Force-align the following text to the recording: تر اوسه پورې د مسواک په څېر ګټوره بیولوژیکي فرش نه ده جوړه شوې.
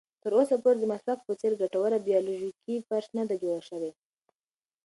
تر 0.23 0.31
اوسه 0.37 0.55
پورې 0.63 0.77
د 0.79 0.83
مسواک 0.91 1.19
په 1.25 1.33
څېر 1.39 1.53
ګټوره 1.61 1.97
بیولوژیکي 2.07 2.75
فرش 2.87 3.05
نه 3.17 3.23
ده 3.29 3.35
جوړه 3.41 3.61
شوې. 3.69 3.91